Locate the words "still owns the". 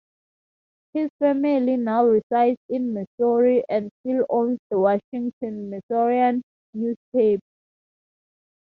3.99-4.79